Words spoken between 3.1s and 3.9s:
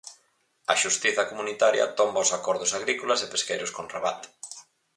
e pesqueiros con